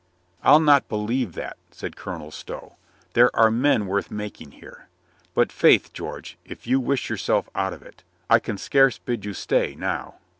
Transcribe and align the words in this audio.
"I'll 0.41 0.59
not 0.59 0.89
believe 0.89 1.33
that," 1.33 1.57
said 1.69 1.95
Colonel 1.95 2.31
Stow. 2.31 2.75
"There 3.13 3.29
are 3.35 3.51
men 3.51 3.85
worth 3.85 4.09
making 4.09 4.53
here. 4.53 4.87
But 5.35 5.51
faith, 5.51 5.93
George, 5.93 6.39
if 6.43 6.65
you 6.65 6.79
wish 6.79 7.07
yourself 7.07 7.47
out 7.53 7.71
of 7.71 7.83
it, 7.83 8.01
I 8.27 8.39
can 8.39 8.57
scarce 8.57 8.97
bid 8.97 9.25
you 9.25 9.35
stay, 9.35 9.75
now. 9.75 10.15